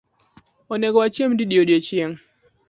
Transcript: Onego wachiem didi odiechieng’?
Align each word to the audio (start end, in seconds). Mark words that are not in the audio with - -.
Onego 0.73 0.97
wachiem 1.03 1.31
didi 1.37 1.55
odiechieng’? 1.63 2.17